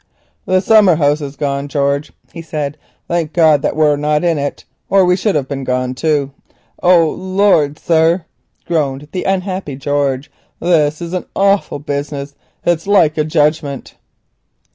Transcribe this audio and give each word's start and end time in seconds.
"The 0.47 0.61
summer 0.61 0.95
house 0.95 1.19
has 1.19 1.35
gone, 1.35 1.67
George," 1.67 2.11
he 2.33 2.41
said. 2.41 2.75
"Thank 3.07 3.33
goodness 3.33 3.61
that 3.61 3.75
we 3.75 3.83
were 3.85 3.95
not 3.97 4.23
in 4.23 4.39
it, 4.39 4.65
or 4.89 5.05
we 5.05 5.15
should 5.15 5.35
have 5.35 5.47
gone 5.63 5.93
too." 5.93 6.31
"Oh, 6.81 7.07
Lord, 7.11 7.77
sir," 7.77 8.25
groaned 8.65 9.09
the 9.11 9.25
unhappy 9.25 9.75
George, 9.75 10.31
"this 10.59 11.03
is 11.03 11.13
an 11.13 11.25
awful 11.35 11.77
business. 11.77 12.33
It's 12.65 12.87
like 12.87 13.15
a 13.15 13.23
judgment." 13.23 13.93